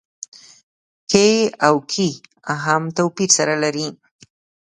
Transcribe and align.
کې 1.11 1.27
او 1.67 1.75
کي 1.91 2.09
هم 2.63 2.83
توپير 2.97 3.29
سره 3.37 3.53
لري. 3.63 3.87